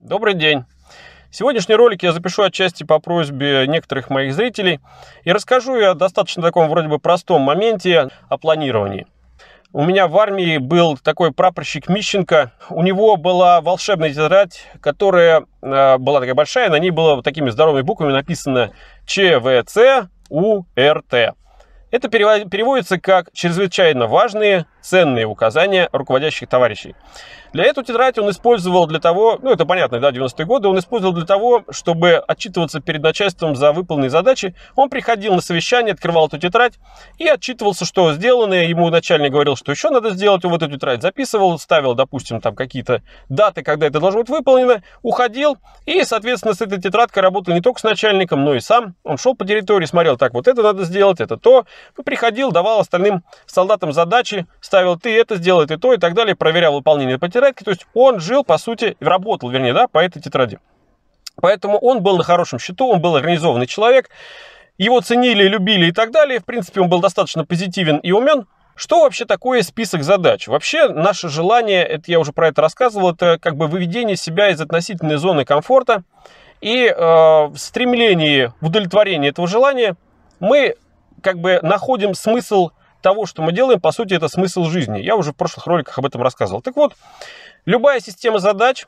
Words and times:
Добрый 0.00 0.34
день! 0.34 0.64
Сегодняшний 1.32 1.74
ролик 1.74 2.04
я 2.04 2.12
запишу 2.12 2.44
отчасти 2.44 2.84
по 2.84 3.00
просьбе 3.00 3.66
некоторых 3.66 4.10
моих 4.10 4.32
зрителей 4.32 4.78
и 5.24 5.32
расскажу 5.32 5.74
я 5.74 5.90
о 5.90 5.94
достаточно 5.94 6.40
таком 6.40 6.68
вроде 6.68 6.86
бы 6.86 7.00
простом 7.00 7.42
моменте 7.42 8.08
о 8.28 8.38
планировании. 8.38 9.08
У 9.72 9.84
меня 9.84 10.06
в 10.06 10.16
армии 10.16 10.58
был 10.58 10.96
такой 10.98 11.32
прапорщик 11.32 11.88
Мищенко. 11.88 12.52
У 12.70 12.84
него 12.84 13.16
была 13.16 13.60
волшебная 13.60 14.14
тетрадь, 14.14 14.66
которая 14.80 15.46
э, 15.62 15.98
была 15.98 16.20
такая 16.20 16.36
большая. 16.36 16.70
На 16.70 16.78
ней 16.78 16.90
было 16.90 17.16
вот 17.16 17.24
такими 17.24 17.50
здоровыми 17.50 17.82
буквами 17.82 18.12
написано 18.12 18.70
ЧВЦ 19.04 20.08
УРТ. 20.28 21.34
Это 21.90 22.08
переводится 22.08 23.00
как 23.00 23.32
чрезвычайно 23.32 24.06
важные, 24.06 24.66
ценные 24.82 25.24
указания 25.24 25.88
руководящих 25.90 26.48
товарищей. 26.48 26.94
Для 27.52 27.64
этого 27.64 27.84
тетрадь 27.86 28.18
он 28.18 28.30
использовал 28.30 28.86
для 28.86 29.00
того, 29.00 29.38
ну 29.42 29.50
это 29.50 29.64
понятно, 29.64 30.00
да, 30.00 30.10
90-е 30.10 30.44
годы, 30.44 30.68
он 30.68 30.78
использовал 30.78 31.14
для 31.14 31.24
того, 31.24 31.64
чтобы 31.70 32.14
отчитываться 32.16 32.80
перед 32.80 33.02
начальством 33.02 33.56
за 33.56 33.72
выполненные 33.72 34.10
задачи. 34.10 34.54
Он 34.76 34.88
приходил 34.90 35.34
на 35.34 35.40
совещание, 35.40 35.94
открывал 35.94 36.26
эту 36.28 36.38
тетрадь 36.38 36.74
и 37.18 37.26
отчитывался, 37.26 37.84
что 37.84 38.12
сделано. 38.12 38.54
Ему 38.54 38.90
начальник 38.90 39.32
говорил, 39.32 39.56
что 39.56 39.72
еще 39.72 39.90
надо 39.90 40.10
сделать, 40.10 40.44
он 40.44 40.52
в 40.52 40.56
эту 40.56 40.70
тетрадь 40.70 41.02
записывал, 41.02 41.58
ставил, 41.58 41.94
допустим, 41.94 42.40
там 42.40 42.54
какие-то 42.54 43.02
даты, 43.28 43.62
когда 43.62 43.86
это 43.86 44.00
должно 44.00 44.20
быть 44.20 44.28
выполнено, 44.28 44.82
уходил 45.02 45.56
и, 45.86 46.02
соответственно, 46.04 46.54
с 46.54 46.60
этой 46.60 46.80
тетрадкой 46.80 47.22
работал 47.22 47.54
не 47.54 47.60
только 47.60 47.80
с 47.80 47.82
начальником, 47.82 48.44
но 48.44 48.54
и 48.54 48.60
сам. 48.60 48.94
Он 49.04 49.16
шел 49.16 49.34
по 49.34 49.46
территории, 49.46 49.86
смотрел, 49.86 50.16
так, 50.16 50.34
вот 50.34 50.48
это 50.48 50.62
надо 50.62 50.84
сделать, 50.84 51.20
это 51.20 51.36
то. 51.36 51.64
Приходил, 52.04 52.52
давал 52.52 52.80
остальным 52.80 53.22
солдатам 53.46 53.92
задачи, 53.92 54.46
ставил, 54.60 54.98
ты 54.98 55.16
это 55.16 55.36
сделай, 55.36 55.66
ты 55.66 55.78
то 55.78 55.92
и 55.92 55.96
так 55.96 56.14
далее, 56.14 56.36
проверял 56.36 56.74
выполнение 56.74 57.18
по 57.18 57.28
тетрадке. 57.38 57.64
То 57.64 57.70
есть 57.70 57.86
он 57.94 58.20
жил, 58.20 58.44
по 58.44 58.58
сути, 58.58 58.96
работал, 59.00 59.50
вернее, 59.50 59.72
да, 59.72 59.86
по 59.88 59.98
этой 59.98 60.20
тетради. 60.20 60.58
Поэтому 61.40 61.78
он 61.78 62.02
был 62.02 62.18
на 62.18 62.24
хорошем 62.24 62.58
счету, 62.58 62.88
он 62.88 63.00
был 63.00 63.14
организованный 63.14 63.66
человек, 63.66 64.10
его 64.76 65.00
ценили, 65.00 65.44
любили 65.44 65.86
и 65.86 65.92
так 65.92 66.10
далее. 66.10 66.40
В 66.40 66.44
принципе, 66.44 66.80
он 66.80 66.88
был 66.88 67.00
достаточно 67.00 67.44
позитивен 67.44 67.98
и 67.98 68.12
умен. 68.12 68.46
Что 68.74 69.02
вообще 69.02 69.24
такое 69.24 69.62
список 69.62 70.04
задач? 70.04 70.46
Вообще, 70.46 70.88
наше 70.88 71.28
желание, 71.28 71.84
это 71.84 72.04
я 72.06 72.20
уже 72.20 72.32
про 72.32 72.48
это 72.48 72.62
рассказывал, 72.62 73.10
это 73.12 73.38
как 73.40 73.56
бы 73.56 73.66
выведение 73.66 74.16
себя 74.16 74.50
из 74.50 74.60
относительной 74.60 75.16
зоны 75.16 75.44
комфорта. 75.44 76.04
И 76.60 76.86
э, 76.86 76.94
в 76.96 77.56
стремлении 77.56 78.52
в 78.60 78.70
этого 79.28 79.48
желания 79.48 79.96
мы 80.38 80.76
как 81.22 81.38
бы 81.38 81.58
находим 81.62 82.14
смысл 82.14 82.70
того, 83.02 83.26
что 83.26 83.42
мы 83.42 83.52
делаем, 83.52 83.80
по 83.80 83.92
сути, 83.92 84.14
это 84.14 84.28
смысл 84.28 84.64
жизни. 84.64 84.98
Я 85.00 85.16
уже 85.16 85.32
в 85.32 85.36
прошлых 85.36 85.66
роликах 85.66 85.98
об 85.98 86.06
этом 86.06 86.22
рассказывал. 86.22 86.62
Так 86.62 86.76
вот, 86.76 86.94
любая 87.64 88.00
система 88.00 88.38
задач 88.38 88.86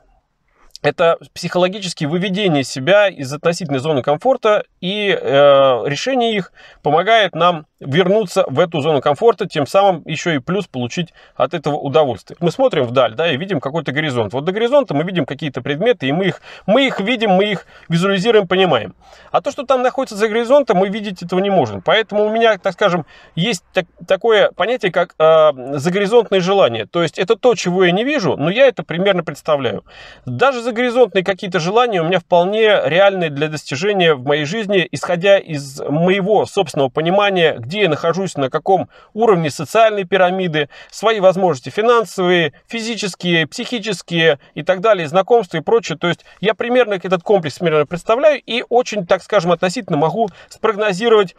это 0.81 1.17
психологические 1.33 2.09
выведение 2.09 2.63
себя 2.63 3.07
из 3.07 3.31
относительной 3.31 3.79
зоны 3.79 4.01
комфорта, 4.01 4.65
и 4.79 5.09
э, 5.09 5.83
решение 5.85 6.35
их 6.35 6.51
помогает 6.81 7.35
нам 7.35 7.67
вернуться 7.81 8.45
в 8.47 8.59
эту 8.59 8.79
зону 8.81 9.01
комфорта, 9.01 9.47
тем 9.47 9.65
самым 9.65 10.03
еще 10.05 10.35
и 10.35 10.39
плюс 10.39 10.67
получить 10.67 11.13
от 11.35 11.53
этого 11.53 11.75
удовольствие. 11.75 12.37
Мы 12.39 12.51
смотрим 12.51 12.85
вдаль, 12.85 13.15
да, 13.15 13.31
и 13.31 13.37
видим 13.37 13.59
какой-то 13.59 13.91
горизонт. 13.91 14.33
Вот 14.33 14.45
до 14.45 14.51
горизонта 14.51 14.93
мы 14.93 15.03
видим 15.03 15.25
какие-то 15.25 15.61
предметы, 15.61 16.07
и 16.07 16.11
мы 16.11 16.25
их, 16.25 16.41
мы 16.67 16.85
их 16.85 16.99
видим, 16.99 17.31
мы 17.31 17.51
их 17.51 17.65
визуализируем, 17.89 18.47
понимаем. 18.47 18.93
А 19.31 19.41
то, 19.41 19.51
что 19.51 19.63
там 19.63 19.81
находится 19.81 20.15
за 20.15 20.27
горизонтом, 20.27 20.77
мы 20.77 20.89
видеть 20.89 21.23
этого 21.23 21.39
не 21.39 21.49
можем. 21.49 21.81
Поэтому 21.81 22.25
у 22.25 22.29
меня, 22.29 22.57
так 22.57 22.73
скажем, 22.73 23.05
есть 23.35 23.63
так, 23.73 23.85
такое 24.07 24.51
понятие, 24.51 24.91
как 24.91 25.15
э, 25.17 25.77
загоризонтное 25.77 26.39
желание. 26.39 26.85
То 26.85 27.01
есть 27.01 27.17
это 27.17 27.35
то, 27.35 27.55
чего 27.55 27.83
я 27.83 27.91
не 27.91 28.03
вижу, 28.03 28.37
но 28.37 28.49
я 28.49 28.67
это 28.67 28.83
примерно 28.83 29.23
представляю. 29.23 29.83
Даже 30.25 30.61
загоризонтные 30.61 31.23
какие-то 31.23 31.59
желания 31.59 32.01
у 32.01 32.05
меня 32.05 32.19
вполне 32.19 32.81
реальные 32.85 33.31
для 33.31 33.47
достижения 33.47 34.13
в 34.13 34.23
моей 34.23 34.45
жизни, 34.45 34.87
исходя 34.91 35.39
из 35.39 35.79
моего 35.79 36.45
собственного 36.45 36.89
понимания, 36.89 37.57
где 37.71 37.83
я 37.83 37.89
нахожусь, 37.89 38.35
на 38.35 38.49
каком 38.49 38.89
уровне 39.13 39.49
социальной 39.49 40.03
пирамиды, 40.03 40.67
свои 40.91 41.21
возможности 41.21 41.69
финансовые, 41.69 42.51
физические, 42.67 43.47
психические 43.47 44.39
и 44.55 44.61
так 44.61 44.81
далее, 44.81 45.07
знакомства 45.07 45.55
и 45.57 45.61
прочее. 45.61 45.97
То 45.97 46.09
есть 46.09 46.25
я 46.41 46.53
примерно 46.53 46.95
этот 46.95 47.23
комплекс 47.23 47.59
примерно 47.59 47.85
представляю 47.85 48.41
и 48.45 48.65
очень, 48.67 49.07
так 49.07 49.23
скажем, 49.23 49.53
относительно 49.53 49.97
могу 49.97 50.27
спрогнозировать 50.49 51.35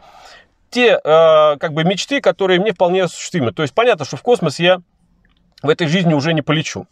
те 0.71 0.93
э, 0.95 0.99
как 1.03 1.73
бы 1.73 1.83
мечты, 1.83 2.19
которые 2.19 2.59
мне 2.59 2.73
вполне 2.73 3.03
осуществимы. 3.03 3.53
То 3.53 3.61
есть 3.61 3.75
понятно, 3.75 4.03
что 4.03 4.17
в 4.17 4.23
космос 4.23 4.57
я 4.57 4.81
в 5.61 5.69
этой 5.69 5.85
жизни 5.85 6.15
уже 6.15 6.33
не 6.33 6.41
полечу. 6.41 6.87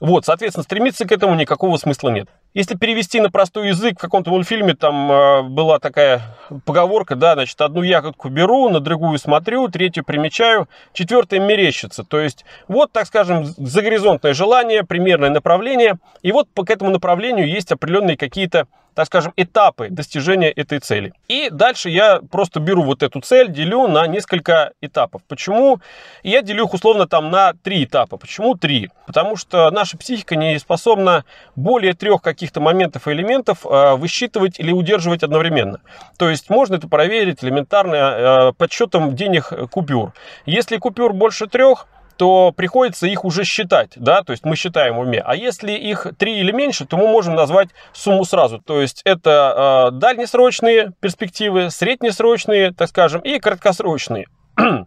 Вот, 0.00 0.26
соответственно, 0.26 0.64
стремиться 0.64 1.06
к 1.06 1.12
этому 1.12 1.36
никакого 1.36 1.76
смысла 1.76 2.08
нет. 2.08 2.28
Если 2.54 2.76
перевести 2.76 3.20
на 3.20 3.32
простой 3.32 3.68
язык, 3.68 3.98
в 3.98 4.00
каком-то 4.00 4.30
мультфильме 4.30 4.76
там 4.76 5.10
э, 5.10 5.42
была 5.42 5.80
такая 5.80 6.22
поговорка, 6.64 7.16
да, 7.16 7.34
значит, 7.34 7.60
одну 7.60 7.82
ягодку 7.82 8.28
беру, 8.28 8.68
на 8.68 8.78
другую 8.78 9.18
смотрю, 9.18 9.66
третью 9.66 10.04
примечаю, 10.04 10.68
четвертая 10.92 11.40
мерещится. 11.40 12.04
То 12.04 12.20
есть, 12.20 12.44
вот, 12.68 12.92
так 12.92 13.08
скажем, 13.08 13.44
загоризонтное 13.44 14.34
желание, 14.34 14.84
примерное 14.84 15.30
направление, 15.30 15.98
и 16.22 16.30
вот 16.30 16.48
по 16.48 16.64
к 16.64 16.70
этому 16.70 16.92
направлению 16.92 17.48
есть 17.48 17.72
определенные 17.72 18.16
какие-то 18.16 18.68
так 18.94 19.06
скажем, 19.06 19.32
этапы 19.36 19.88
достижения 19.90 20.50
этой 20.50 20.78
цели. 20.78 21.12
И 21.28 21.48
дальше 21.50 21.90
я 21.90 22.20
просто 22.30 22.60
беру 22.60 22.82
вот 22.82 23.02
эту 23.02 23.20
цель, 23.20 23.50
делю 23.50 23.88
на 23.88 24.06
несколько 24.06 24.72
этапов. 24.80 25.22
Почему? 25.28 25.80
Я 26.22 26.42
делю 26.42 26.64
их 26.64 26.74
условно 26.74 27.06
там 27.06 27.30
на 27.30 27.52
три 27.62 27.84
этапа. 27.84 28.16
Почему 28.16 28.54
три? 28.54 28.90
Потому 29.06 29.36
что 29.36 29.70
наша 29.70 29.98
психика 29.98 30.36
не 30.36 30.58
способна 30.58 31.24
более 31.56 31.94
трех 31.94 32.22
каких-то 32.22 32.60
моментов 32.60 33.08
и 33.08 33.12
элементов 33.12 33.66
э, 33.66 33.94
высчитывать 33.96 34.58
или 34.60 34.72
удерживать 34.72 35.22
одновременно. 35.22 35.80
То 36.18 36.30
есть 36.30 36.50
можно 36.50 36.76
это 36.76 36.88
проверить 36.88 37.42
элементарно 37.42 37.94
э, 37.96 38.52
подсчетом 38.52 39.14
денег 39.14 39.52
купюр. 39.70 40.12
Если 40.46 40.76
купюр 40.76 41.12
больше 41.12 41.46
трех, 41.46 41.86
то 42.16 42.52
приходится 42.52 43.06
их 43.06 43.24
уже 43.24 43.44
считать, 43.44 43.92
да, 43.96 44.22
то 44.22 44.32
есть 44.32 44.44
мы 44.44 44.56
считаем 44.56 44.96
в 44.96 45.00
уме. 45.00 45.22
А 45.24 45.34
если 45.34 45.72
их 45.72 46.06
три 46.18 46.38
или 46.38 46.52
меньше, 46.52 46.86
то 46.86 46.96
мы 46.96 47.08
можем 47.08 47.34
назвать 47.34 47.70
сумму 47.92 48.24
сразу. 48.24 48.58
То 48.58 48.80
есть 48.80 49.02
это 49.04 49.90
э, 49.92 49.98
дальнесрочные 49.98 50.92
перспективы, 51.00 51.70
среднесрочные, 51.70 52.72
так 52.72 52.88
скажем, 52.88 53.20
и 53.20 53.38
краткосрочные. 53.38 54.26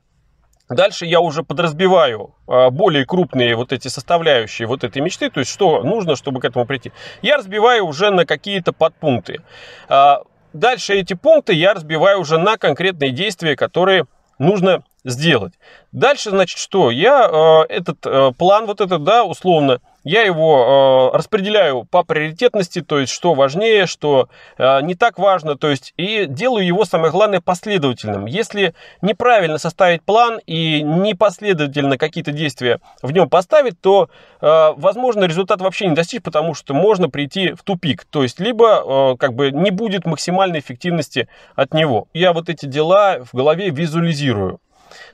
Дальше 0.69 1.05
я 1.05 1.21
уже 1.21 1.43
подразбиваю 1.43 2.35
э, 2.47 2.69
более 2.69 3.05
крупные 3.05 3.55
вот 3.55 3.71
эти 3.71 3.87
составляющие 3.87 4.67
вот 4.67 4.83
этой 4.83 5.01
мечты, 5.01 5.29
то 5.29 5.39
есть 5.39 5.51
что 5.51 5.81
нужно, 5.83 6.15
чтобы 6.15 6.41
к 6.41 6.45
этому 6.45 6.65
прийти. 6.65 6.91
Я 7.21 7.37
разбиваю 7.37 7.85
уже 7.85 8.11
на 8.11 8.25
какие-то 8.25 8.73
подпункты. 8.73 9.41
Э, 9.89 10.17
дальше 10.53 10.93
эти 10.93 11.13
пункты 11.13 11.53
я 11.53 11.73
разбиваю 11.73 12.19
уже 12.19 12.37
на 12.37 12.57
конкретные 12.57 13.11
действия, 13.11 13.55
которые 13.55 14.07
нужно 14.39 14.83
сделать. 15.07 15.53
Дальше, 15.91 16.29
значит, 16.29 16.59
что? 16.59 16.91
Я 16.91 17.65
э, 17.69 17.73
этот 17.73 18.05
э, 18.05 18.31
план, 18.37 18.65
вот 18.65 18.81
этот, 18.81 19.03
да, 19.03 19.23
условно, 19.23 19.79
я 20.03 20.21
его 20.21 21.11
э, 21.13 21.17
распределяю 21.17 21.83
по 21.83 22.03
приоритетности, 22.03 22.81
то 22.81 22.99
есть 22.99 23.11
что 23.11 23.33
важнее, 23.33 23.87
что 23.87 24.29
э, 24.57 24.81
не 24.81 24.95
так 24.95 25.19
важно, 25.19 25.57
то 25.57 25.69
есть 25.69 25.93
и 25.97 26.25
делаю 26.27 26.65
его, 26.65 26.85
самое 26.85 27.11
главное, 27.11 27.41
последовательным. 27.41 28.25
Если 28.25 28.73
неправильно 29.01 29.57
составить 29.57 30.01
план 30.03 30.39
и 30.45 30.81
непоследовательно 30.81 31.97
какие-то 31.97 32.31
действия 32.31 32.79
в 33.01 33.11
нем 33.11 33.29
поставить, 33.29 33.81
то, 33.81 34.09
э, 34.39 34.71
возможно, 34.77 35.25
результат 35.25 35.59
вообще 35.61 35.87
не 35.87 35.95
достичь, 35.95 36.21
потому 36.21 36.53
что 36.53 36.73
можно 36.73 37.09
прийти 37.09 37.51
в 37.53 37.63
тупик, 37.63 38.05
то 38.05 38.23
есть 38.23 38.39
либо 38.39 39.13
э, 39.13 39.17
как 39.17 39.33
бы 39.33 39.51
не 39.51 39.71
будет 39.71 40.05
максимальной 40.05 40.59
эффективности 40.59 41.27
от 41.55 41.73
него. 41.73 42.07
Я 42.13 42.31
вот 42.31 42.47
эти 42.47 42.65
дела 42.65 43.19
в 43.29 43.35
голове 43.35 43.71
визуализирую. 43.71 44.61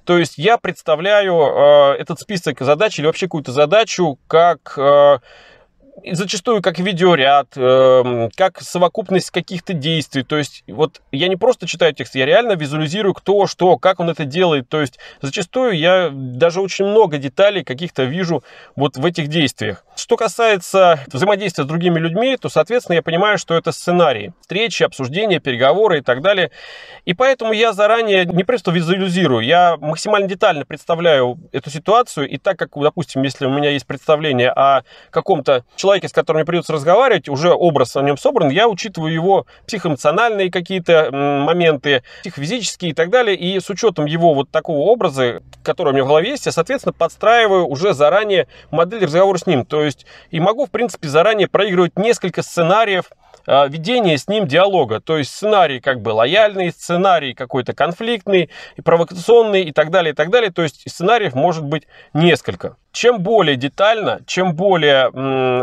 То 0.06 0.18
есть 0.18 0.38
я 0.38 0.58
представляю 0.58 1.36
э, 1.36 1.96
этот 2.00 2.20
список 2.20 2.60
задач 2.62 3.00
или 3.00 3.06
вообще 3.06 3.28
какую-то 3.28 3.52
задачу 3.52 4.20
как 4.28 4.74
э, 4.78 5.20
зачастую 6.12 6.62
как 6.62 6.80
видеоряд, 6.80 7.48
э, 7.56 8.30
как 8.36 8.62
совокупность 8.62 9.31
каких-то 9.31 9.74
действий. 9.74 10.24
То 10.24 10.38
есть 10.38 10.63
вот 10.68 11.01
я 11.12 11.28
не 11.28 11.36
просто 11.36 11.68
читаю 11.68 11.94
текст, 11.94 12.16
я 12.16 12.25
реально 12.25 12.54
визуализирую 12.54 13.13
кто, 13.13 13.48
что, 13.48 13.78
как 13.78 14.00
он 14.00 14.10
это 14.10 14.25
делает. 14.25 14.68
То 14.69 14.81
есть 14.81 15.00
зачастую 15.22 15.78
я 15.78 16.10
даже 16.12 16.62
очень 16.62 16.86
много 16.86 17.18
деталей 17.18 17.63
каких-то 17.63 18.04
вижу 18.04 18.44
вот 18.75 18.98
в 18.98 19.06
этих 19.06 19.28
действиях. 19.28 19.86
Что 19.95 20.18
касается 20.18 21.00
взаимодействия 21.12 21.63
с 21.63 21.68
другими 21.68 22.00
людьми, 22.00 22.38
то, 22.38 22.50
соответственно, 22.50 22.95
я 22.95 23.01
понимаю, 23.04 23.38
что 23.38 23.54
это 23.54 23.72
сценарии. 23.72 24.34
Встречи, 24.42 24.84
обсуждения, 24.84 25.40
переговоры 25.40 26.00
и 26.00 26.01
так 26.01 26.22
далее. 26.22 26.51
И 27.06 27.13
поэтому 27.13 27.54
я 27.54 27.74
заранее 27.74 28.25
не 28.25 28.44
просто 28.44 28.72
визуализирую, 28.72 29.45
я 29.45 29.78
максимально 29.78 30.28
детально 30.28 30.66
представляю 30.66 31.38
эту 31.51 31.69
ситуацию. 31.69 32.28
И 32.28 32.38
так 32.38 32.57
как, 32.57 32.72
допустим, 32.75 33.22
если 33.24 33.45
у 33.45 33.51
меня 33.51 33.69
есть 33.69 33.86
представление 33.86 34.50
о 34.50 34.84
каком-то 35.12 35.63
человеке, 35.83 36.07
с 36.07 36.13
которым 36.13 36.39
мне 36.39 36.45
придется 36.45 36.71
разговаривать, 36.71 37.27
уже 37.27 37.51
образ 37.51 37.97
о 37.97 38.01
нем 38.01 38.18
собран, 38.18 38.50
я 38.50 38.69
учитываю 38.69 39.13
его 39.13 39.45
психоэмоциональные 39.68 40.50
какие-то 40.50 41.09
моменты, 41.12 42.03
психофизические 42.21 42.91
и 42.91 42.94
так 42.94 43.09
далее, 43.09 43.35
и 43.35 43.59
с 43.59 43.69
учетом 43.69 44.06
его 44.06 44.33
вот 44.33 44.50
такого 44.50 44.89
образа, 44.89 45.41
который 45.62 45.89
у 45.89 45.91
меня 45.94 46.06
в 46.06 46.07
голове 46.07 46.30
есть, 46.30 46.45
я, 46.45 46.53
соответственно, 46.53 46.94
подстраиваю 46.94 47.68
уже 47.68 47.94
заранее 47.94 48.47
модель 48.71 49.03
разговора 49.03 49.38
с 49.38 49.45
ним. 49.45 49.65
То 49.65 49.83
есть 49.83 50.06
и 50.31 50.39
могу, 50.39 50.68
в 50.68 50.71
принципе, 50.71 51.09
заранее 51.09 51.50
проигрывать 51.50 51.97
несколько 51.97 52.44
сценариев, 52.44 53.09
а, 53.45 53.68
ведение 53.68 54.18
с 54.18 54.30
ним 54.30 54.47
диалога. 54.47 55.01
То 55.01 55.18
есть 55.18 55.31
сценарий 55.31 55.81
как 55.81 56.01
бы 56.01 56.09
лояльный, 56.09 56.71
сценарий 56.71 57.33
какой-то 57.33 57.74
конфликтный, 57.74 58.50
провокационный 58.85 59.63
и 59.63 59.74
так 59.74 59.91
далее, 59.91 60.13
и 60.13 60.15
так 60.15 60.30
далее. 60.30 60.51
То 60.51 60.62
есть 60.62 60.89
сценариев 60.89 61.33
может 61.33 61.65
быть 61.65 61.88
несколько. 62.13 62.77
Чем 62.94 63.22
более 63.22 63.56
детально, 63.56 64.22
чем 64.28 64.54
более 64.54 65.10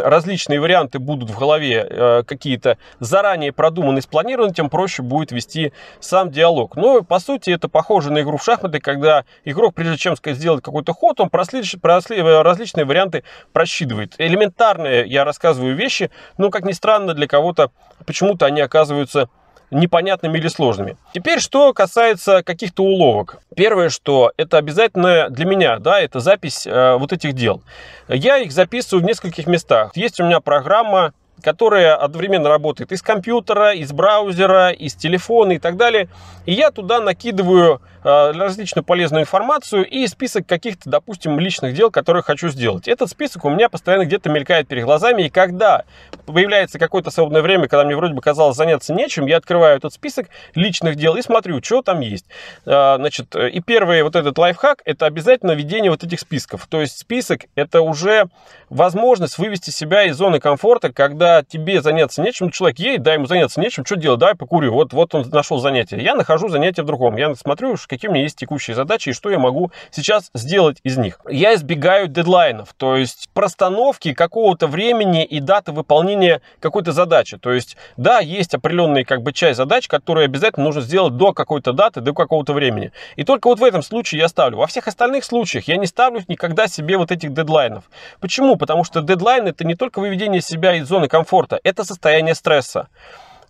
различные 0.01 0.61
варианты 0.61 0.99
будут 0.99 1.31
в 1.31 1.39
голове 1.39 1.87
э, 1.89 2.23
какие-то 2.27 2.77
заранее 2.99 3.53
продуманные, 3.53 4.03
спланированы, 4.03 4.53
тем 4.53 4.69
проще 4.69 5.03
будет 5.03 5.31
вести 5.31 5.73
сам 6.01 6.33
диалог. 6.33 6.75
Но, 6.75 7.03
по 7.03 7.21
сути, 7.21 7.51
это 7.51 7.69
похоже 7.69 8.11
на 8.11 8.23
игру 8.23 8.37
в 8.37 8.43
шахматы, 8.43 8.81
когда 8.81 9.25
игрок, 9.45 9.75
прежде 9.77 9.97
чем 9.97 10.17
сделать 10.17 10.65
какой-то 10.65 10.93
ход, 10.93 11.21
он 11.21 11.31
прослед... 11.31 11.65
прослед... 11.81 12.21
различные 12.45 12.85
варианты 12.85 13.23
просчитывает. 13.53 14.15
Элементарные, 14.19 15.07
я 15.07 15.25
рассказываю 15.25 15.77
вещи, 15.77 16.11
но, 16.37 16.51
как 16.51 16.65
ни 16.65 16.73
странно, 16.73 17.15
для 17.15 17.29
кого-то 17.29 17.71
почему-то 18.07 18.47
они 18.47 18.61
оказываются 18.61 19.29
непонятными 19.71 20.39
или 20.39 20.49
сложными. 20.49 20.97
Теперь, 21.15 21.41
что 21.41 21.73
касается 21.73 22.43
каких-то 22.43 22.83
уловок. 22.83 23.39
Первое, 23.55 23.89
что 23.89 24.33
это 24.37 24.59
обязательно 24.59 25.29
для 25.31 25.45
меня, 25.45 25.79
да, 25.79 26.01
это 26.01 26.21
запись 26.21 26.67
э, 26.67 26.97
вот 26.97 27.13
этих 27.13 27.35
дел. 27.35 27.63
Я 28.09 28.39
их 28.39 28.53
записываю 28.53 29.03
в 29.03 29.07
нескольких 29.07 29.47
местах. 29.47 29.93
Есть 29.95 30.21
у 30.21 30.25
меня 30.25 30.41
программа 30.41 31.13
которая 31.43 31.97
одновременно 31.97 32.49
работает 32.49 32.93
из 32.93 33.03
компьютера, 33.03 33.73
из 33.73 33.93
браузера, 33.93 34.71
из 34.71 34.95
телефона 34.95 35.53
и 35.53 35.59
так 35.59 35.77
далее. 35.77 36.09
И 36.47 36.53
я 36.53 36.71
туда 36.71 37.01
накидываю 37.01 37.81
различную 38.03 38.85
полезную 38.85 39.23
информацию 39.23 39.87
и 39.87 40.07
список 40.07 40.47
каких-то, 40.47 40.89
допустим, 40.89 41.39
личных 41.39 41.75
дел, 41.75 41.91
которые 41.91 42.23
хочу 42.23 42.49
сделать. 42.49 42.89
Этот 42.89 43.11
список 43.11 43.45
у 43.45 43.51
меня 43.51 43.69
постоянно 43.69 44.05
где-то 44.05 44.31
мелькает 44.31 44.69
перед 44.69 44.85
глазами, 44.85 45.25
и 45.25 45.31
когда 45.31 45.85
появляется 46.27 46.79
какое-то 46.79 47.11
свободное 47.11 47.43
время, 47.43 47.69
когда 47.69 47.85
мне 47.85 47.97
вроде 47.97 48.15
бы 48.15 48.21
казалось 48.23 48.57
заняться 48.57 48.95
нечем, 48.95 49.27
я 49.27 49.37
открываю 49.37 49.77
этот 49.77 49.93
список 49.93 50.29
личных 50.55 50.97
дел 50.97 51.17
и 51.17 51.23
смотрю, 51.23 51.63
что 51.63 51.83
там 51.83 52.01
есть. 52.01 52.27
Э, 52.67 52.97
значит, 52.97 53.35
и 53.37 53.61
первый 53.61 54.03
вот 54.03 54.17
этот 54.17 54.37
лайфхак, 54.39 54.83
это 54.85 55.07
обязательно 55.07 55.53
ведение 55.53 55.91
вот 55.91 56.05
этих 56.05 56.21
списков. 56.21 56.67
То 56.69 56.81
есть 56.81 56.99
список 56.99 57.43
это 57.55 57.81
уже 57.81 58.29
возможность 58.69 59.39
вывести 59.39 59.71
себя 59.71 60.05
из 60.05 60.17
зоны 60.17 60.41
комфорта, 60.41 60.93
когда 60.93 61.43
тебе 61.43 61.83
заняться 61.83 62.23
нечем, 62.23 62.51
человек 62.51 62.79
едет, 62.79 63.03
да, 63.03 63.15
ему 63.15 63.27
заняться 63.27 63.61
нечем, 63.61 63.85
что 63.85 63.97
делать, 63.97 64.21
давай 64.21 64.35
покурю, 64.35 64.73
вот, 64.73 64.93
вот 64.93 65.15
он 65.15 65.29
нашел 65.31 65.59
занятие. 65.59 66.03
Я 66.03 66.15
нахожу 66.15 66.49
занятие 66.49 66.83
в 66.83 66.87
другом, 66.87 67.17
я 67.17 67.35
смотрю, 67.35 67.77
какие 67.91 68.09
у 68.09 68.13
меня 68.13 68.23
есть 68.23 68.39
текущие 68.39 68.75
задачи 68.75 69.11
и 69.11 69.13
что 69.13 69.31
я 69.31 69.39
могу 69.39 69.73
сейчас 69.91 70.31
сделать 70.33 70.79
из 70.85 70.97
них. 70.97 71.21
Я 71.29 71.55
избегаю 71.55 72.07
дедлайнов, 72.07 72.73
то 72.77 72.97
есть 72.97 73.29
простановки 73.35 74.15
какого-то 74.15 74.69
времени 74.69 75.25
и 75.25 75.41
даты 75.41 75.73
выполнения 75.73 76.41
какой-то 76.61 76.93
задачи. 76.93 77.37
То 77.37 77.53
есть, 77.53 77.77
да, 77.97 78.21
есть 78.21 78.55
определенная 78.55 79.05
как 79.05 79.23
бы 79.23 79.33
часть 79.33 79.57
задач, 79.57 79.89
которые 79.89 80.27
обязательно 80.27 80.67
нужно 80.67 80.83
сделать 80.83 81.17
до 81.17 81.33
какой-то 81.33 81.73
даты, 81.73 82.01
до 82.01 82.15
какого-то 82.15 82.53
времени. 82.53 82.93
И 83.17 83.25
только 83.25 83.49
вот 83.49 83.59
в 83.59 83.65
этом 83.65 83.83
случае 83.83 84.21
я 84.21 84.29
ставлю. 84.29 84.59
Во 84.59 84.67
всех 84.69 84.87
остальных 84.87 85.25
случаях 85.25 85.67
я 85.67 85.77
не 85.77 85.87
ставлю 85.87 86.23
никогда 86.29 86.69
себе 86.69 86.97
вот 86.97 87.11
этих 87.11 87.33
дедлайнов. 87.33 87.85
Почему? 88.21 88.57
Потому 88.57 88.85
что 88.85 89.01
дедлайн 89.01 89.49
это 89.49 89.65
не 89.65 89.75
только 89.75 89.99
выведение 89.99 90.41
себя 90.41 90.77
из 90.77 90.87
зоны 90.87 91.09
комфорта, 91.09 91.59
это 91.65 91.85
состояние 91.85 92.37
стресса 92.37 92.89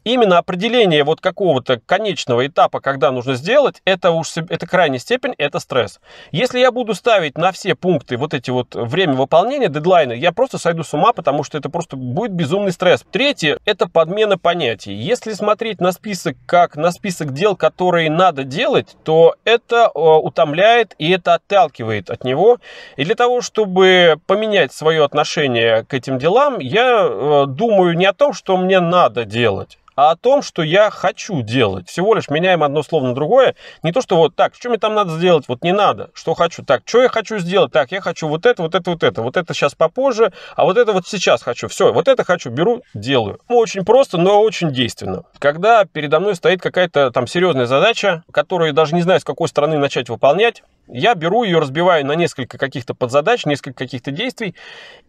именно 0.05 0.39
определение 0.39 1.05
вот 1.05 1.21
какого-то 1.21 1.81
конечного 1.85 2.47
этапа, 2.47 2.81
когда 2.81 3.11
нужно 3.11 3.35
сделать, 3.35 3.83
это 3.85 4.11
уж 4.11 4.37
это 4.37 4.67
крайняя 4.67 4.99
степень, 4.99 5.35
это 5.39 5.59
стресс. 5.59 6.01
Если 6.33 6.59
я 6.59 6.73
буду 6.73 6.95
ставить 6.95 7.37
на 7.37 7.53
все 7.53 7.75
пункты 7.75 8.17
вот 8.17 8.35
эти 8.35 8.51
вот 8.51 8.75
время 8.75 9.15
выполнения, 9.15 9.69
дедлайны, 9.69 10.13
я 10.13 10.33
просто 10.33 10.59
сойду 10.59 10.85
с 10.85 10.95
ума, 10.95 11.13
потому 11.13 11.45
что 11.45 11.59
это 11.59 11.69
просто 11.69 11.97
будет 11.97 12.33
безумный 12.33 12.73
стресс. 12.73 13.05
Третье, 13.11 13.59
это 13.65 13.89
подмена 13.89 14.39
понятий. 14.39 14.93
Если 14.93 15.33
смотреть 15.33 15.81
на 15.81 15.93
список 15.93 16.37
как 16.47 16.77
на 16.77 16.91
список 16.91 17.33
дел, 17.33 17.57
которые 17.57 18.11
надо 18.11 18.45
делать, 18.45 18.97
то 19.05 19.35
это 19.45 19.91
э, 19.95 19.99
утомляет 19.99 20.95
и 20.99 21.11
это 21.11 21.35
отталкивает 21.35 22.11
от 22.11 22.25
него. 22.25 22.59
И 22.97 23.05
для 23.05 23.15
того, 23.15 23.41
чтобы 23.41 24.17
поменять 24.27 24.73
свое 24.73 25.05
отношение 25.05 25.85
к 25.85 25.95
этим 25.95 26.19
делам, 26.19 26.59
я 26.59 27.07
э, 27.09 27.45
думаю 27.47 27.97
не 27.97 28.07
о 28.07 28.13
том, 28.13 28.33
что 28.33 28.57
мне 28.57 28.81
надо 28.81 29.25
делать, 29.25 29.79
а 30.01 30.13
о 30.13 30.17
том, 30.17 30.41
что 30.41 30.63
я 30.63 30.89
хочу 30.89 31.43
делать. 31.43 31.87
Всего 31.87 32.15
лишь 32.15 32.31
меняем 32.31 32.63
одно 32.63 32.83
слово 32.83 33.09
на 33.09 33.15
другое. 33.15 33.55
Не 33.83 33.93
то, 33.93 34.01
что 34.01 34.17
вот 34.17 34.35
так, 34.35 34.55
что 34.55 34.71
мне 34.71 34.79
там 34.79 34.95
надо 34.95 35.11
сделать, 35.11 35.45
вот 35.47 35.63
не 35.63 35.73
надо, 35.73 36.09
что 36.15 36.33
хочу. 36.33 36.65
Так, 36.65 36.85
что 36.87 37.03
я 37.03 37.11
хочу 37.11 37.37
сделать? 37.37 37.71
Так, 37.71 37.93
я 37.93 38.01
хочу 38.01 38.27
вот 38.27 38.47
это, 38.47 38.63
вот 38.63 38.75
это, 38.75 38.91
вот 38.91 39.03
это. 39.03 39.21
Вот 39.21 39.37
это 39.37 39.53
сейчас 39.53 39.75
попозже, 39.75 40.33
а 40.57 40.65
вот 40.65 40.79
это 40.79 40.95
вот 40.95 41.07
сейчас 41.07 41.43
хочу. 41.43 41.69
Все, 41.69 41.93
вот 41.93 42.09
это 42.09 42.25
хочу, 42.25 42.49
беру, 42.49 42.83
делаю. 42.95 43.41
Ну, 43.51 43.59
очень 43.59 43.85
просто, 43.85 44.17
но 44.17 44.41
очень 44.41 44.73
действенно. 44.73 45.25
Когда 45.39 45.85
передо 45.85 46.19
мной 46.19 46.35
стоит 46.35 46.63
какая-то 46.63 47.11
там 47.11 47.27
серьезная 47.27 47.67
задача, 47.67 48.25
которую 48.33 48.69
я 48.69 48.73
даже 48.73 48.95
не 48.95 49.03
знаю, 49.03 49.21
с 49.21 49.25
какой 49.25 49.49
стороны 49.49 49.77
начать 49.77 50.09
выполнять, 50.09 50.63
я 50.89 51.15
беру 51.15 51.45
ее, 51.45 51.59
разбиваю 51.59 52.07
на 52.07 52.13
несколько 52.13 52.57
каких-то 52.57 52.95
подзадач, 52.95 53.45
несколько 53.45 53.85
каких-то 53.85 54.13
действий 54.13 54.55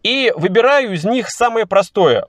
и 0.02 0.34
выбираю 0.36 0.92
из 0.92 1.04
них 1.06 1.30
самое 1.30 1.64
простое 1.64 2.26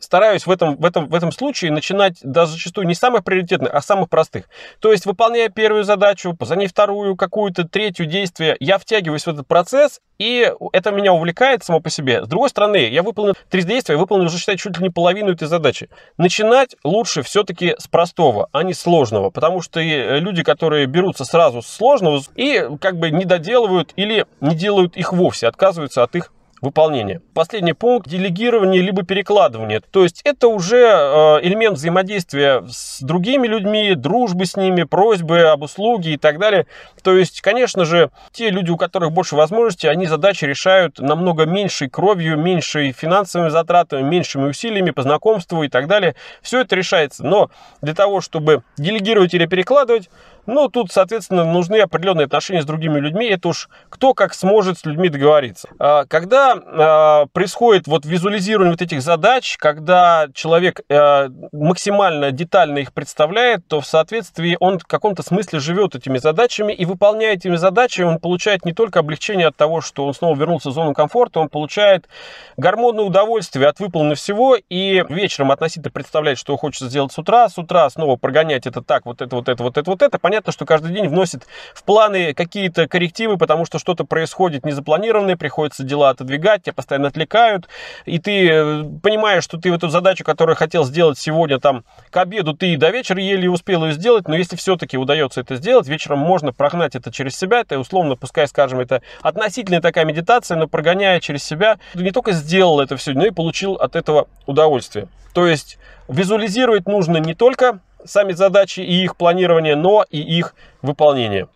стараюсь 0.00 0.46
в 0.46 0.50
этом, 0.50 0.76
в, 0.76 0.84
этом, 0.84 1.08
в 1.08 1.14
этом 1.14 1.32
случае 1.32 1.70
начинать 1.70 2.18
даже 2.22 2.52
зачастую 2.52 2.86
не 2.86 2.94
самых 2.94 3.24
приоритетных, 3.24 3.72
а 3.72 3.80
самых 3.80 4.08
простых. 4.08 4.46
То 4.80 4.92
есть, 4.92 5.06
выполняя 5.06 5.48
первую 5.48 5.84
задачу, 5.84 6.36
за 6.40 6.56
ней 6.56 6.66
вторую, 6.66 7.16
какую-то 7.16 7.64
третью 7.64 8.06
действие, 8.06 8.56
я 8.60 8.78
втягиваюсь 8.78 9.24
в 9.24 9.28
этот 9.28 9.46
процесс, 9.46 10.00
и 10.18 10.52
это 10.72 10.90
меня 10.90 11.12
увлекает 11.12 11.64
само 11.64 11.80
по 11.80 11.88
себе. 11.88 12.24
С 12.24 12.28
другой 12.28 12.50
стороны, 12.50 12.88
я 12.88 13.02
выполнил 13.02 13.34
три 13.48 13.62
действия, 13.62 13.96
выполнил 13.96 14.26
уже, 14.26 14.38
считай, 14.38 14.56
чуть 14.56 14.76
ли 14.76 14.82
не 14.82 14.90
половину 14.90 15.32
этой 15.32 15.48
задачи. 15.48 15.88
Начинать 16.18 16.76
лучше 16.84 17.22
все-таки 17.22 17.74
с 17.78 17.88
простого, 17.88 18.48
а 18.52 18.62
не 18.62 18.74
сложного, 18.74 19.30
потому 19.30 19.62
что 19.62 19.80
э, 19.80 20.18
люди, 20.20 20.42
которые 20.42 20.86
берутся 20.86 21.24
сразу 21.24 21.62
с 21.62 21.66
сложного 21.66 22.20
и 22.34 22.68
как 22.80 22.98
бы 22.98 23.10
не 23.10 23.24
доделывают 23.24 23.92
или 23.96 24.26
не 24.40 24.54
делают 24.54 24.96
их 24.96 25.12
вовсе, 25.12 25.48
отказываются 25.48 26.02
от 26.02 26.14
их 26.16 26.32
выполнения. 26.60 27.20
Последний 27.34 27.72
пункт– 27.72 28.08
делегирование 28.10 28.82
либо 28.82 29.02
перекладывание. 29.02 29.80
То 29.80 30.02
есть 30.02 30.20
это 30.24 30.48
уже 30.48 30.76
э, 30.76 31.38
элемент 31.42 31.76
взаимодействия 31.76 32.62
с 32.68 33.00
другими 33.00 33.46
людьми, 33.46 33.94
дружбы 33.94 34.44
с 34.44 34.56
ними, 34.56 34.82
просьбы 34.82 35.40
об 35.42 35.62
услуге 35.62 36.14
и 36.14 36.16
так 36.16 36.38
далее. 36.38 36.66
То 37.02 37.16
есть, 37.16 37.40
конечно 37.40 37.84
же, 37.84 38.10
те 38.32 38.50
люди, 38.50 38.70
у 38.70 38.76
которых 38.76 39.12
больше 39.12 39.36
возможностей, 39.36 39.88
они 39.88 40.06
задачи 40.06 40.44
решают 40.44 40.98
намного 40.98 41.46
меньшей 41.46 41.88
кровью, 41.88 42.36
меньшей 42.36 42.92
финансовыми 42.92 43.48
затратами, 43.48 44.02
меньшими 44.02 44.48
усилиями 44.48 44.90
по 44.90 45.02
знакомству 45.02 45.62
и 45.62 45.68
так 45.68 45.86
далее. 45.86 46.14
Все 46.42 46.60
это 46.60 46.76
решается. 46.76 47.24
Но 47.24 47.50
для 47.80 47.94
того, 47.94 48.20
чтобы 48.20 48.62
делегировать 48.76 49.34
или 49.34 49.46
перекладывать, 49.46 50.10
ну, 50.46 50.68
тут, 50.68 50.92
соответственно, 50.92 51.44
нужны 51.44 51.76
определенные 51.76 52.26
отношения 52.26 52.62
с 52.62 52.66
другими 52.66 52.98
людьми. 52.98 53.26
Это 53.26 53.48
уж 53.48 53.68
кто 53.88 54.14
как 54.14 54.34
сможет 54.34 54.78
с 54.78 54.84
людьми 54.84 55.08
договориться. 55.08 55.68
А, 55.78 56.04
когда 56.06 56.54
а, 56.54 57.26
происходит 57.32 57.86
вот 57.86 58.04
визуализирование 58.04 58.72
вот 58.72 58.82
этих 58.82 59.02
задач, 59.02 59.56
когда 59.58 60.28
человек 60.34 60.80
э, 60.88 61.28
максимально 61.52 62.30
детально 62.30 62.78
их 62.78 62.92
представляет, 62.92 63.66
то 63.66 63.80
в 63.80 63.86
соответствии 63.86 64.56
он 64.60 64.78
в 64.78 64.86
каком-то 64.86 65.22
смысле 65.22 65.58
живет 65.58 65.94
этими 65.94 66.18
задачами 66.18 66.72
и 66.72 66.84
выполняя 66.84 67.34
этими 67.34 67.56
задачами, 67.56 68.06
он 68.06 68.18
получает 68.18 68.64
не 68.64 68.72
только 68.72 69.00
облегчение 69.00 69.48
от 69.48 69.56
того, 69.56 69.80
что 69.80 70.06
он 70.06 70.14
снова 70.14 70.36
вернулся 70.36 70.70
в 70.70 70.72
зону 70.72 70.94
комфорта, 70.94 71.40
он 71.40 71.48
получает 71.48 72.08
гормонное 72.56 73.04
удовольствие 73.04 73.68
от 73.68 73.80
выполненного 73.80 74.16
всего 74.16 74.56
и 74.68 75.04
вечером 75.08 75.50
относительно 75.50 75.90
представляет, 75.90 76.38
что 76.38 76.56
хочется 76.56 76.88
сделать 76.88 77.12
с 77.12 77.18
утра, 77.18 77.48
с 77.48 77.58
утра 77.58 77.88
снова 77.90 78.16
прогонять 78.16 78.66
это 78.66 78.82
так, 78.82 79.06
вот 79.06 79.22
это, 79.22 79.36
вот 79.36 79.48
это, 79.48 79.62
вот 79.62 79.76
это, 79.78 79.90
вот 79.90 80.02
это. 80.02 80.18
Понятно, 80.30 80.52
что 80.52 80.64
каждый 80.64 80.92
день 80.92 81.08
вносит 81.08 81.44
в 81.74 81.82
планы 81.82 82.34
какие-то 82.34 82.86
коррективы, 82.86 83.36
потому 83.36 83.64
что 83.64 83.80
что-то 83.80 84.04
происходит 84.04 84.64
незапланированное, 84.64 85.36
приходится 85.36 85.82
дела 85.82 86.10
отодвигать, 86.10 86.62
тебя 86.62 86.72
постоянно 86.72 87.08
отвлекают, 87.08 87.66
и 88.04 88.20
ты 88.20 88.48
э, 88.48 88.84
понимаешь, 89.02 89.42
что 89.42 89.58
ты 89.58 89.72
в 89.72 89.74
эту 89.74 89.88
задачу, 89.88 90.22
которую 90.22 90.54
хотел 90.54 90.84
сделать 90.84 91.18
сегодня 91.18 91.58
там 91.58 91.82
к 92.10 92.16
обеду, 92.16 92.54
ты 92.54 92.76
до 92.76 92.90
вечера 92.90 93.20
еле 93.20 93.50
успел 93.50 93.84
ее 93.84 93.92
сделать, 93.92 94.28
но 94.28 94.36
если 94.36 94.54
все-таки 94.54 94.96
удается 94.96 95.40
это 95.40 95.56
сделать, 95.56 95.88
вечером 95.88 96.20
можно 96.20 96.52
прогнать 96.52 96.94
это 96.94 97.10
через 97.10 97.36
себя, 97.36 97.62
это 97.62 97.80
условно, 97.80 98.14
пускай, 98.14 98.46
скажем, 98.46 98.78
это 98.78 99.02
относительная 99.22 99.80
такая 99.80 100.04
медитация, 100.04 100.56
но 100.56 100.68
прогоняя 100.68 101.18
через 101.18 101.42
себя, 101.42 101.80
ты 101.92 102.04
не 102.04 102.12
только 102.12 102.30
сделал 102.30 102.78
это 102.78 102.96
все, 102.96 103.14
но 103.14 103.26
и 103.26 103.30
получил 103.30 103.72
от 103.72 103.96
этого 103.96 104.28
удовольствие. 104.46 105.08
То 105.34 105.48
есть 105.48 105.76
визуализировать 106.08 106.86
нужно 106.86 107.16
не 107.16 107.34
только 107.34 107.80
сами 108.04 108.32
задачи 108.32 108.80
и 108.80 109.04
их 109.04 109.16
планирование, 109.16 109.76
но 109.76 110.04
и 110.10 110.20
их 110.20 110.54
выполнение. 110.82 111.48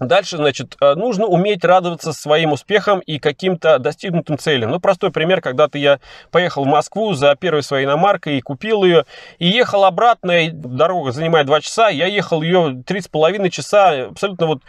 Дальше, 0.00 0.36
значит, 0.36 0.76
э, 0.80 0.94
нужно 0.94 1.26
уметь 1.26 1.64
радоваться 1.64 2.12
своим 2.12 2.52
успехам 2.52 3.00
и 3.00 3.18
каким-то 3.18 3.80
достигнутым 3.80 4.38
целям. 4.38 4.70
Ну, 4.70 4.78
простой 4.78 5.10
пример, 5.10 5.40
когда-то 5.40 5.76
я 5.76 5.98
поехал 6.30 6.64
в 6.64 6.68
Москву 6.68 7.14
за 7.14 7.34
первой 7.34 7.64
своей 7.64 7.84
иномаркой 7.84 8.38
и 8.38 8.40
купил 8.40 8.84
ее, 8.84 9.06
и 9.40 9.48
ехал 9.48 9.84
обратно, 9.84 10.46
и 10.46 10.50
дорога 10.50 11.10
занимает 11.10 11.46
2 11.46 11.60
часа, 11.62 11.88
я 11.88 12.06
ехал 12.06 12.42
ее 12.42 12.84
3,5 12.86 13.50
часа, 13.50 14.06
абсолютно 14.10 14.46
вот, 14.46 14.62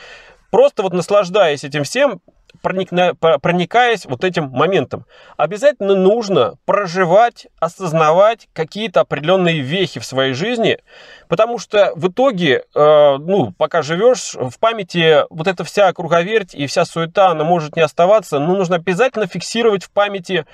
просто 0.49 0.81
вот 0.81 0.93
наслаждаясь 0.93 1.63
этим 1.63 1.83
всем, 1.83 2.21
проникна, 2.61 3.13
проникаясь 3.15 4.05
вот 4.05 4.23
этим 4.23 4.49
моментом. 4.49 5.05
Обязательно 5.37 5.95
нужно 5.95 6.55
проживать, 6.65 7.47
осознавать 7.59 8.47
какие-то 8.53 9.01
определенные 9.01 9.59
вехи 9.59 9.99
в 9.99 10.05
своей 10.05 10.33
жизни, 10.33 10.79
потому 11.27 11.57
что 11.57 11.93
в 11.95 12.09
итоге, 12.09 12.63
э, 12.73 13.17
ну, 13.17 13.53
пока 13.57 13.81
живешь, 13.81 14.35
в 14.35 14.59
памяти 14.59 15.25
вот 15.29 15.47
эта 15.47 15.63
вся 15.63 15.91
круговерть 15.93 16.53
и 16.53 16.67
вся 16.67 16.85
суета, 16.85 17.29
она 17.29 17.43
может 17.43 17.75
не 17.75 17.81
оставаться, 17.81 18.39
но 18.39 18.55
нужно 18.55 18.77
обязательно 18.77 19.27
фиксировать 19.27 19.83
в 19.83 19.91
памяти 19.91 20.45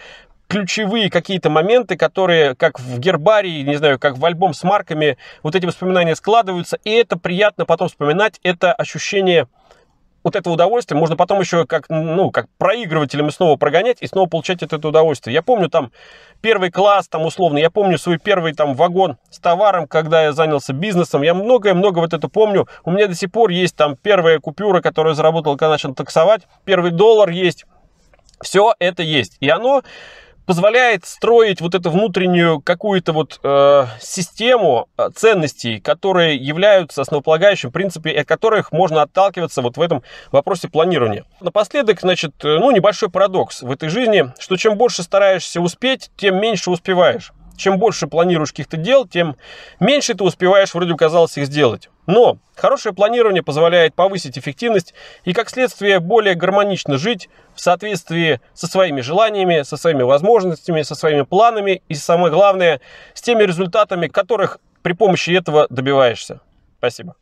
ключевые 0.47 1.09
какие-то 1.09 1.49
моменты, 1.49 1.97
которые, 1.97 2.55
как 2.55 2.79
в 2.79 2.99
гербарии, 2.99 3.63
не 3.63 3.75
знаю, 3.75 3.99
как 3.99 4.17
в 4.17 4.25
альбом 4.25 4.53
с 4.53 4.63
марками, 4.63 5.17
вот 5.43 5.55
эти 5.55 5.65
воспоминания 5.65 6.15
складываются, 6.15 6.77
и 6.83 6.91
это 6.91 7.17
приятно 7.17 7.65
потом 7.65 7.87
вспоминать, 7.87 8.39
это 8.43 8.73
ощущение 8.73 9.47
вот 10.25 10.35
это 10.35 10.49
удовольствие 10.49 10.99
можно 10.99 11.15
потом 11.15 11.39
еще 11.39 11.67
как, 11.67 11.85
ну, 11.87 12.31
как 12.31 12.47
проигрывателем 12.57 13.29
снова 13.29 13.57
прогонять 13.57 13.97
и 14.01 14.07
снова 14.07 14.27
получать 14.27 14.63
это, 14.63 14.75
удовольствие. 14.75 15.35
Я 15.35 15.43
помню 15.43 15.69
там 15.69 15.91
первый 16.41 16.71
класс, 16.71 17.07
там 17.07 17.25
условно, 17.25 17.59
я 17.59 17.69
помню 17.69 17.99
свой 17.99 18.17
первый 18.17 18.53
там 18.53 18.73
вагон 18.73 19.17
с 19.29 19.37
товаром, 19.37 19.87
когда 19.87 20.23
я 20.23 20.33
занялся 20.33 20.73
бизнесом, 20.73 21.21
я 21.21 21.35
многое-много 21.35 21.99
вот 21.99 22.13
это 22.13 22.27
помню. 22.27 22.67
У 22.83 22.91
меня 22.91 23.07
до 23.07 23.13
сих 23.13 23.31
пор 23.31 23.51
есть 23.51 23.75
там 23.75 23.95
первая 23.95 24.39
купюра, 24.39 24.81
которую 24.81 25.11
я 25.11 25.15
заработал, 25.15 25.57
когда 25.57 25.69
начал 25.69 25.93
таксовать, 25.93 26.41
первый 26.65 26.89
доллар 26.89 27.29
есть. 27.29 27.65
Все 28.41 28.73
это 28.79 29.03
есть. 29.03 29.37
И 29.41 29.49
оно 29.49 29.83
позволяет 30.45 31.05
строить 31.05 31.61
вот 31.61 31.75
эту 31.75 31.89
внутреннюю 31.89 32.61
какую-то 32.61 33.13
вот 33.13 33.39
э, 33.43 33.85
систему 33.99 34.87
э, 34.97 35.09
ценностей, 35.15 35.79
которые 35.79 36.35
являются 36.35 37.01
основополагающим 37.01 37.71
принципом, 37.71 38.11
от 38.17 38.27
которых 38.27 38.71
можно 38.71 39.01
отталкиваться 39.01 39.61
вот 39.61 39.77
в 39.77 39.81
этом 39.81 40.03
вопросе 40.31 40.67
планирования. 40.67 41.25
Напоследок, 41.41 42.01
значит, 42.01 42.33
э, 42.43 42.57
ну, 42.59 42.71
небольшой 42.71 43.09
парадокс 43.09 43.61
в 43.61 43.71
этой 43.71 43.89
жизни, 43.89 44.31
что 44.39 44.55
чем 44.57 44.77
больше 44.77 45.03
стараешься 45.03 45.61
успеть, 45.61 46.11
тем 46.17 46.39
меньше 46.39 46.71
успеваешь. 46.71 47.31
Чем 47.57 47.79
больше 47.79 48.07
планируешь 48.07 48.51
каких-то 48.51 48.77
дел, 48.77 49.07
тем 49.07 49.35
меньше 49.79 50.13
ты 50.13 50.23
успеваешь, 50.23 50.73
вроде 50.73 50.91
бы 50.91 50.97
казалось, 50.97 51.37
их 51.37 51.45
сделать. 51.45 51.89
Но 52.05 52.37
хорошее 52.55 52.93
планирование 52.93 53.43
позволяет 53.43 53.95
повысить 53.95 54.37
эффективность 54.37 54.93
и, 55.23 55.33
как 55.33 55.49
следствие, 55.49 55.99
более 55.99 56.35
гармонично 56.35 56.97
жить 56.97 57.29
в 57.55 57.61
соответствии 57.61 58.41
со 58.53 58.67
своими 58.67 59.01
желаниями, 59.01 59.63
со 59.63 59.77
своими 59.77 60.03
возможностями, 60.03 60.81
со 60.83 60.95
своими 60.95 61.23
планами 61.23 61.81
и, 61.87 61.95
самое 61.95 62.31
главное, 62.31 62.81
с 63.13 63.21
теми 63.21 63.43
результатами, 63.43 64.07
которых 64.07 64.59
при 64.81 64.93
помощи 64.93 65.31
этого 65.31 65.67
добиваешься. 65.69 66.41
Спасибо. 66.77 67.15